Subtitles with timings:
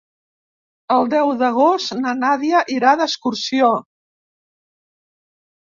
[0.95, 3.71] El deu d'agost na Nàdia irà d'excursió.